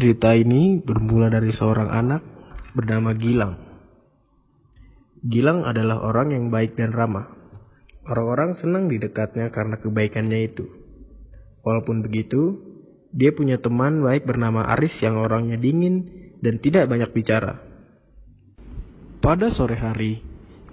[0.00, 2.24] Cerita ini bermula dari seorang anak
[2.72, 3.52] bernama Gilang.
[5.20, 7.28] Gilang adalah orang yang baik dan ramah.
[8.08, 10.64] Orang-orang senang di dekatnya karena kebaikannya itu.
[11.60, 12.64] Walaupun begitu,
[13.12, 16.08] dia punya teman baik bernama Aris yang orangnya dingin
[16.40, 17.60] dan tidak banyak bicara.
[19.20, 20.24] Pada sore hari,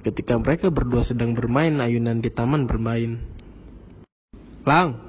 [0.07, 3.19] ketika mereka berdua sedang bermain ayunan di taman bermain.
[4.63, 5.03] Lang,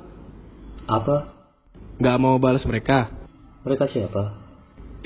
[0.90, 1.38] Apa?
[2.02, 3.17] gak mau balas mereka
[3.68, 4.48] Mereka siapa?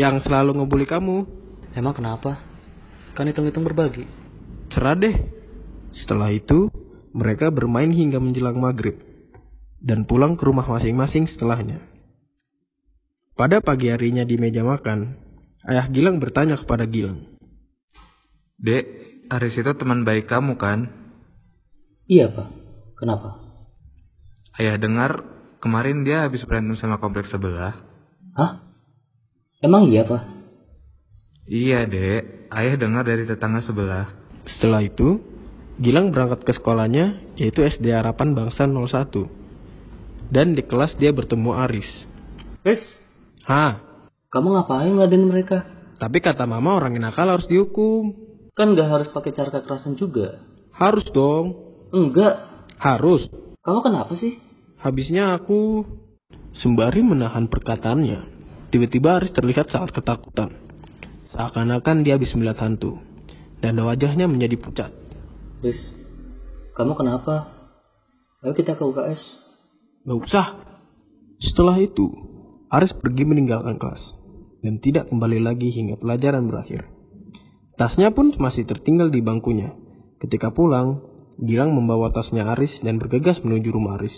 [0.01, 1.29] yang selalu ngebully kamu.
[1.73, 2.41] Emang kenapa?
[3.17, 4.09] Kan hitung-hitung berbagi.
[4.73, 5.17] Cerah deh.
[5.93, 6.73] Setelah itu,
[7.13, 8.97] mereka bermain hingga menjelang maghrib
[9.83, 11.85] dan pulang ke rumah masing-masing setelahnya.
[13.37, 15.17] Pada pagi harinya di meja makan,
[15.69, 17.37] ayah Gilang bertanya kepada Gilang.
[18.61, 18.85] Dek,
[19.29, 20.89] Aris itu teman baik kamu kan?
[22.09, 22.49] Iya, Pak.
[23.01, 23.41] Kenapa?
[24.61, 25.25] Ayah dengar
[25.65, 27.92] kemarin dia habis berantem sama kompleks sebelah.
[28.33, 28.65] Hah?
[29.63, 30.23] Emang iya, Pak?
[31.47, 32.51] Iya, Dek.
[32.53, 34.13] Ayah dengar dari tetangga sebelah.
[34.47, 35.21] Setelah itu,
[35.81, 39.09] Gilang berangkat ke sekolahnya, yaitu SD Harapan Bangsa 01.
[40.29, 41.89] Dan di kelas dia bertemu Aris.
[42.63, 42.83] Riz,
[43.49, 43.81] Hah,
[44.31, 45.65] kamu ngapain ngeladenin mereka?
[45.99, 48.15] tapi kata mama orang yang nakal harus dihukum.
[48.55, 50.43] Kan nggak harus pakai cara kekerasan juga.
[50.75, 51.55] Harus dong,
[51.95, 52.43] Enggak.
[52.79, 53.27] harus.
[53.63, 54.35] Kamu kenapa sih?
[54.83, 55.87] Habisnya aku
[56.57, 58.21] sembari menahan perkataannya.
[58.73, 60.53] Tiba-tiba Aris terlihat sangat ketakutan.
[61.33, 63.01] Seakan-akan dia habis melihat hantu.
[63.61, 64.91] Dan wajahnya menjadi pucat.
[65.63, 65.79] Riz,
[66.75, 67.53] kamu kenapa?
[68.43, 69.23] Ayo kita ke UKS.
[70.03, 70.47] Gak usah.
[71.39, 72.11] Setelah itu,
[72.73, 74.03] Aris pergi meninggalkan kelas.
[74.65, 76.89] Dan tidak kembali lagi hingga pelajaran berakhir.
[77.79, 79.75] Tasnya pun masih tertinggal di bangkunya.
[80.19, 84.15] Ketika pulang, Gilang membawa tasnya Aris dan bergegas menuju rumah Aris.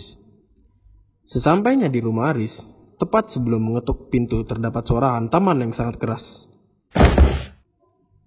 [1.25, 2.53] Sesampainya di rumah Aris,
[3.01, 6.21] tepat sebelum mengetuk pintu terdapat suara hantaman yang sangat keras.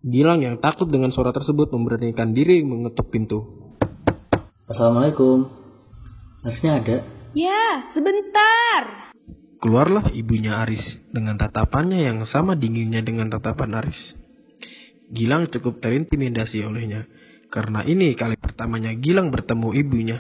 [0.02, 3.70] Gilang yang takut dengan suara tersebut memberanikan diri mengetuk pintu.
[4.66, 5.46] Assalamualaikum.
[6.42, 6.96] Harusnya ada.
[7.38, 9.14] Ya, sebentar.
[9.62, 10.82] Keluarlah ibunya Aris
[11.14, 13.98] dengan tatapannya yang sama dinginnya dengan tatapan Aris.
[15.14, 17.06] Gilang cukup terintimidasi olehnya,
[17.54, 20.18] karena ini kali pertamanya Gilang bertemu ibunya.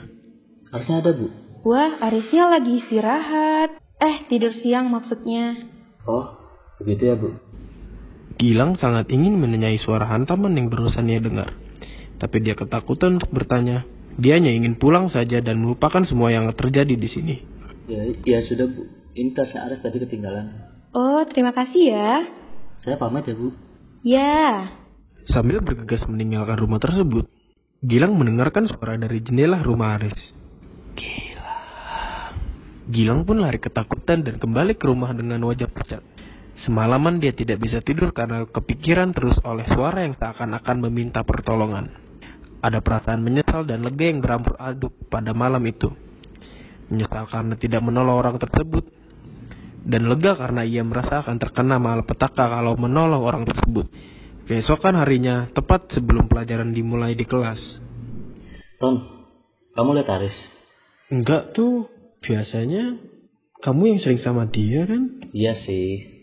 [0.70, 1.47] Harusnya ada, Bu.
[1.66, 3.78] Wah, Arisnya lagi istirahat.
[3.98, 5.68] Eh, tidur siang maksudnya.
[6.06, 6.38] Oh,
[6.78, 7.34] begitu ya, Bu.
[8.38, 11.50] Gilang sangat ingin menanyai suara hantaman yang barusan ia dengar.
[12.22, 13.82] Tapi dia ketakutan untuk bertanya.
[14.18, 17.34] Dia hanya ingin pulang saja dan melupakan semua yang terjadi di sini.
[17.90, 18.82] Ya, ya sudah, Bu.
[19.18, 20.54] Ini tasnya Ares tadi ketinggalan.
[20.94, 22.12] Oh, terima kasih ya.
[22.78, 23.50] Saya pamit ya, Bu.
[24.06, 24.70] Ya.
[25.26, 27.26] Sambil bergegas meninggalkan rumah tersebut,
[27.78, 30.18] Gilang mendengarkan suara dari jendela rumah Aris.
[30.98, 31.27] Gilang.
[32.88, 36.00] Gilang pun lari ketakutan dan kembali ke rumah dengan wajah pucat.
[36.64, 41.92] Semalaman dia tidak bisa tidur karena kepikiran terus oleh suara yang seakan-akan meminta pertolongan.
[42.64, 45.92] Ada perasaan menyesal dan lega yang berampur aduk pada malam itu.
[46.88, 48.88] Menyesal karena tidak menolong orang tersebut.
[49.84, 53.86] Dan lega karena ia merasa akan terkena malapetaka kalau menolong orang tersebut.
[54.48, 57.60] Keesokan harinya, tepat sebelum pelajaran dimulai di kelas.
[58.80, 58.96] Ron,
[59.76, 60.36] kamu lihat Aris?
[61.12, 61.86] Enggak tuh,
[62.28, 63.00] biasanya
[63.64, 65.24] kamu yang sering sama dia kan?
[65.32, 66.18] Iya sih.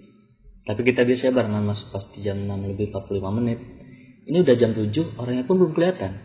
[0.66, 3.59] Tapi kita biasanya barengan masuk pasti jam 6 lebih 45 menit.
[4.25, 6.17] Ini udah jam 7, orangnya pun belum kelihatan.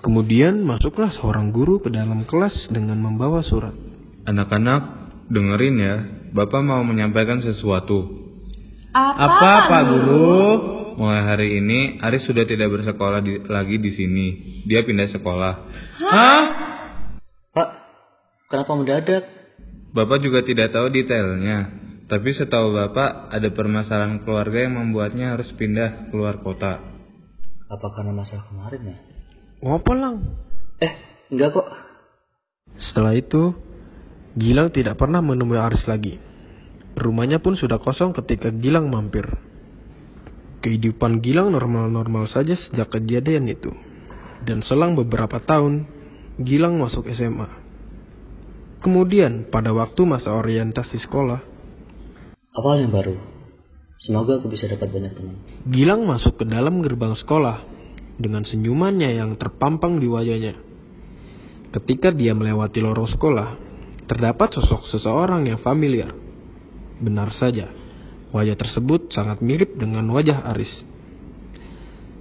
[0.00, 3.74] Kemudian masuklah seorang guru ke dalam kelas dengan membawa surat.
[4.24, 4.82] Anak-anak,
[5.28, 5.94] dengerin ya.
[6.30, 8.06] Bapak mau menyampaikan sesuatu.
[8.94, 10.38] Apa, Pak Guru?
[11.00, 14.26] Mulai hari ini, Aris sudah tidak bersekolah di- lagi di sini.
[14.68, 15.52] Dia pindah sekolah.
[16.00, 16.12] Hah?
[16.12, 16.42] Pak,
[18.50, 19.24] kenapa mendadak?
[19.94, 21.70] Bapak juga tidak tahu detailnya.
[22.10, 26.82] Tapi setahu Bapak, ada permasalahan keluarga yang membuatnya harus pindah keluar kota.
[27.70, 28.98] Apa karena masalah kemarin ya?
[29.62, 30.14] Ngopo lang?
[30.82, 30.92] Eh,
[31.30, 31.68] enggak kok.
[32.82, 33.54] Setelah itu,
[34.34, 36.18] Gilang tidak pernah menemui Aris lagi.
[36.98, 39.26] Rumahnya pun sudah kosong ketika Gilang mampir.
[40.66, 43.70] Kehidupan Gilang normal-normal saja sejak kejadian itu.
[44.42, 45.86] Dan selang beberapa tahun,
[46.42, 47.59] Gilang masuk SMA.
[48.80, 51.40] Kemudian, pada waktu masa orientasi sekolah,
[52.50, 53.14] Apa hal yang baru?
[54.00, 55.36] Semoga aku bisa dapat banyak teman.
[55.68, 57.62] Gilang masuk ke dalam gerbang sekolah
[58.16, 60.56] dengan senyumannya yang terpampang di wajahnya.
[61.70, 63.48] Ketika dia melewati lorong sekolah,
[64.08, 66.10] terdapat sosok seseorang yang familiar.
[66.98, 67.68] Benar saja,
[68.32, 70.72] wajah tersebut sangat mirip dengan wajah Aris.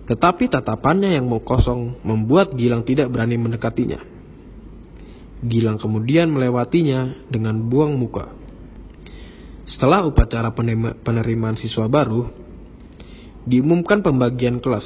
[0.05, 4.18] Tetapi tatapannya yang mau kosong membuat Gilang tidak berani mendekatinya.
[5.39, 8.35] Gilang kemudian melewatinya dengan buang muka.
[9.69, 12.27] Setelah upacara penerima- penerimaan siswa baru,
[13.47, 14.83] diumumkan pembagian kelas.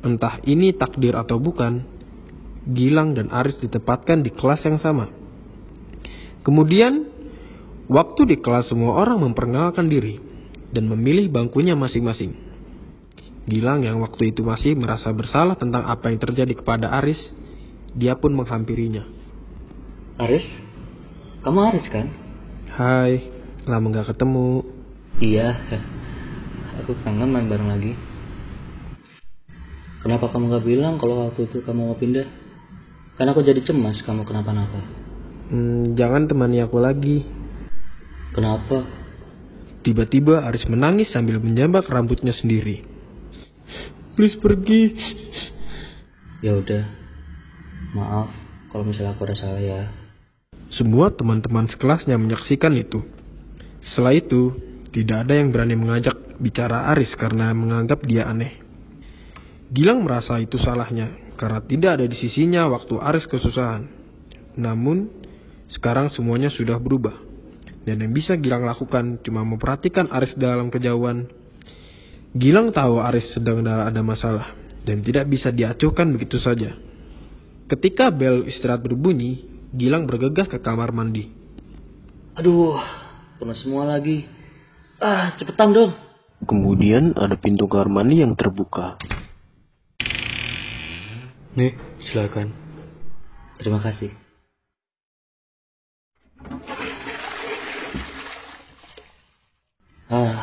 [0.00, 1.84] Entah ini takdir atau bukan,
[2.64, 5.12] Gilang dan Aris ditempatkan di kelas yang sama.
[6.40, 7.04] Kemudian,
[7.92, 10.16] waktu di kelas semua orang memperkenalkan diri
[10.72, 12.32] dan memilih bangkunya masing-masing.
[13.44, 17.20] Gilang yang waktu itu masih merasa bersalah tentang apa yang terjadi kepada Aris,
[17.94, 19.06] dia pun menghampirinya.
[20.18, 20.46] Aris?
[21.46, 22.10] Kamu Aris kan?
[22.74, 23.30] Hai,
[23.66, 24.66] lama gak ketemu.
[25.22, 25.54] Iya.
[26.82, 27.94] Aku kangen main bareng lagi.
[30.02, 32.26] Kenapa kamu gak bilang kalau waktu itu kamu mau pindah?
[33.14, 34.82] Kan aku jadi cemas kamu kenapa-napa.
[35.54, 37.22] Hmm, jangan temani aku lagi.
[38.34, 38.82] Kenapa?
[39.86, 42.82] Tiba-tiba Aris menangis sambil menjambak rambutnya sendiri.
[44.18, 44.98] Please pergi.
[46.42, 47.03] Ya udah.
[47.94, 48.28] Maaf
[48.74, 49.86] kalau misalnya aku ada salah ya.
[50.74, 53.06] Semua teman-teman sekelasnya menyaksikan itu.
[53.86, 54.50] Setelah itu,
[54.90, 58.58] tidak ada yang berani mengajak bicara Aris karena menganggap dia aneh.
[59.70, 63.86] Gilang merasa itu salahnya karena tidak ada di sisinya waktu Aris kesusahan.
[64.58, 65.10] Namun,
[65.70, 67.14] sekarang semuanya sudah berubah.
[67.86, 71.30] Dan yang bisa Gilang lakukan cuma memperhatikan Aris dalam kejauhan.
[72.34, 74.50] Gilang tahu Aris sedang ada masalah
[74.82, 76.74] dan tidak bisa diacuhkan begitu saja.
[77.64, 81.34] Ketika bel istirahat berbunyi, Gilang bergegas ke kamar mandi.
[82.38, 82.78] Aduh,
[83.42, 84.22] penuh semua lagi.
[85.02, 85.90] Ah, cepetan dong.
[86.46, 88.94] Kemudian ada pintu kamar mandi yang terbuka.
[91.58, 91.74] Nih,
[92.06, 92.54] silakan.
[93.58, 94.14] Terima kasih.
[100.06, 100.38] Ah,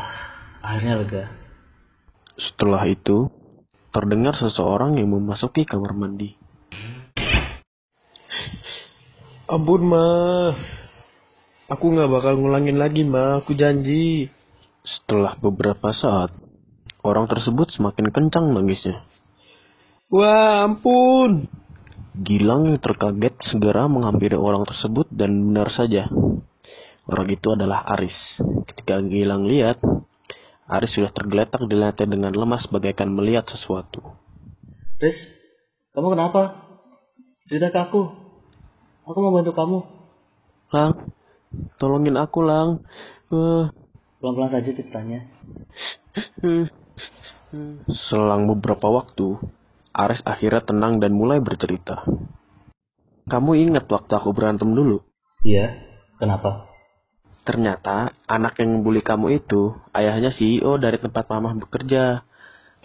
[0.59, 1.23] akhirnya lega.
[2.35, 3.31] Setelah itu,
[3.95, 6.40] terdengar seseorang yang memasuki kamar mandi.
[9.51, 10.07] Ampun, Ma.
[11.71, 13.39] Aku nggak bakal ngulangin lagi, Ma.
[13.43, 14.31] Aku janji.
[14.81, 16.33] Setelah beberapa saat,
[17.05, 19.05] orang tersebut semakin kencang nangisnya.
[20.11, 21.47] Wah, ampun.
[22.11, 26.11] Gilang yang terkaget segera menghampiri orang tersebut dan benar saja.
[27.07, 28.13] Orang itu adalah Aris.
[28.67, 29.79] Ketika Gilang lihat,
[30.67, 34.03] Aris sudah tergeletak di lantai dengan lemas bagaikan melihat sesuatu.
[34.99, 35.17] Riz,
[35.95, 36.41] kamu kenapa?
[37.47, 38.20] Cerita ke aku.
[39.01, 39.79] Aku mau bantu kamu.
[40.71, 40.93] Lang,
[41.81, 42.85] tolongin aku, Lang.
[43.33, 43.73] Uh,
[44.21, 45.25] Pelan-pelan saja ceritanya.
[47.89, 49.41] Selang beberapa waktu,
[49.91, 52.05] Aris akhirnya tenang dan mulai bercerita.
[53.25, 55.01] Kamu ingat waktu aku berantem dulu?
[55.41, 55.81] Iya,
[56.21, 56.69] kenapa?
[57.41, 62.21] Ternyata anak yang membuli kamu itu ayahnya CEO dari tempat mamah bekerja.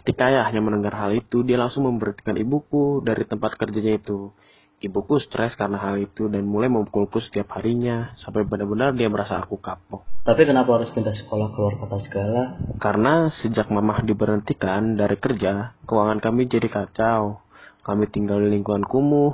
[0.01, 4.33] Ketika ayahnya mendengar hal itu, dia langsung memberhentikan ibuku dari tempat kerjanya itu.
[4.77, 9.57] Ibuku stres karena hal itu dan mulai memukulku setiap harinya, sampai benar-benar dia merasa aku
[9.57, 10.05] kapok.
[10.21, 12.61] Tapi kenapa harus pindah sekolah keluar kota segala?
[12.77, 17.41] Karena sejak mamah diberhentikan dari kerja, keuangan kami jadi kacau.
[17.81, 19.33] Kami tinggal di lingkungan kumuh,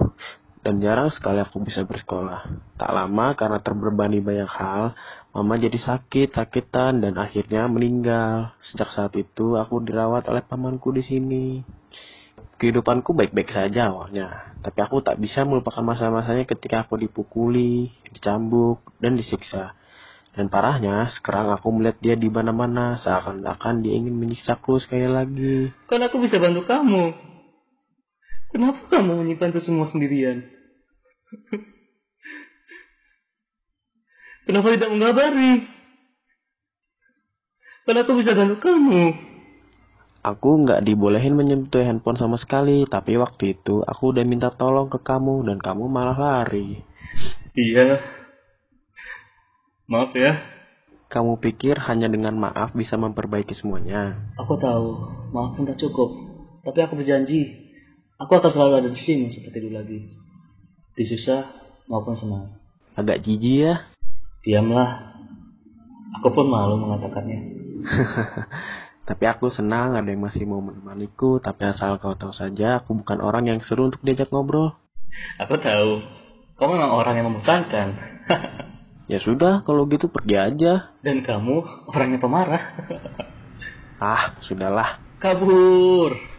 [0.62, 2.46] dan jarang sekali aku bisa bersekolah.
[2.78, 4.94] Tak lama karena terbebani banyak hal,
[5.34, 8.54] mama jadi sakit, sakitan, dan akhirnya meninggal.
[8.62, 11.46] Sejak saat itu aku dirawat oleh pamanku di sini.
[12.62, 19.18] Kehidupanku baik-baik saja awalnya, tapi aku tak bisa melupakan masa-masanya ketika aku dipukuli, dicambuk, dan
[19.18, 19.74] disiksa.
[20.30, 25.74] Dan parahnya, sekarang aku melihat dia di mana-mana, seakan-akan dia ingin menyiksaku sekali lagi.
[25.90, 27.18] Kan aku bisa bantu kamu.
[28.54, 30.46] Kenapa kamu menyimpan itu semua sendirian?
[34.46, 35.66] Kenapa tidak mengabari?
[37.90, 39.31] Kan aku bisa bantu kamu.
[40.22, 45.02] Aku nggak dibolehin menyentuh handphone sama sekali, tapi waktu itu aku udah minta tolong ke
[45.02, 46.78] kamu dan kamu malah lari.
[47.58, 47.98] Iya.
[49.90, 50.38] Maaf ya.
[51.10, 54.30] Kamu pikir hanya dengan maaf bisa memperbaiki semuanya?
[54.38, 56.14] Aku tahu, maaf pun tak cukup.
[56.62, 57.74] Tapi aku berjanji,
[58.22, 60.06] aku akan selalu ada di sini seperti dulu lagi.
[60.94, 61.50] Di susah
[61.90, 62.62] maupun senang.
[62.94, 63.74] Agak jijik ya.
[64.46, 65.18] Diamlah.
[66.22, 67.38] Aku pun malu mengatakannya.
[69.02, 73.18] Tapi aku senang ada yang masih mau menemaniku, tapi asal kau tahu saja, aku bukan
[73.18, 74.78] orang yang seru untuk diajak ngobrol.
[75.42, 76.06] Aku tahu.
[76.54, 77.88] Kamu memang orang yang membosankan.
[79.12, 80.94] ya sudah, kalau gitu pergi aja.
[81.02, 82.62] Dan kamu orang yang pemarah.
[83.98, 85.02] ah, sudahlah.
[85.18, 86.31] Kabur.